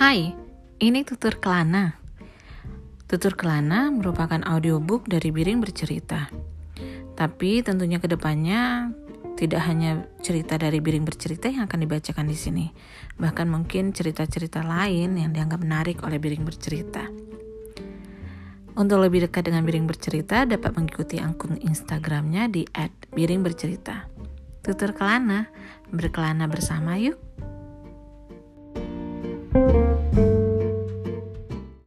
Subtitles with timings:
[0.00, 0.32] Hai,
[0.80, 1.92] ini Tutur Kelana.
[3.04, 6.24] Tutur Kelana merupakan audiobook dari Biring Bercerita.
[7.12, 8.88] Tapi tentunya ke depannya
[9.36, 12.72] tidak hanya cerita dari Biring Bercerita yang akan dibacakan di sini,
[13.20, 17.04] bahkan mungkin cerita-cerita lain yang dianggap menarik oleh Biring Bercerita.
[18.80, 22.64] Untuk lebih dekat dengan Biring Bercerita, dapat mengikuti akun Instagramnya di
[23.12, 24.08] @biringbercerita.
[24.64, 25.52] Tutur kelana,
[25.92, 27.20] berkelana bersama yuk.